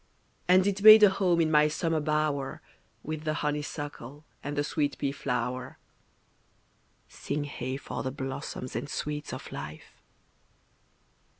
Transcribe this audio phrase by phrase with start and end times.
[0.47, 2.59] And it made a home in my summer bower
[3.03, 5.77] With the honeysuckle and the sweet pea flower.
[7.07, 7.77] (Sing hey!
[7.77, 10.01] for the blossoms and sweets of life!)